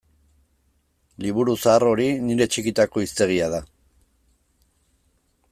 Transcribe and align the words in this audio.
Liburu 1.25 1.55
zahar 1.65 1.85
hori 1.89 2.07
nire 2.31 2.49
txikitako 2.55 3.05
hiztegia 3.05 3.53
da. 3.57 3.61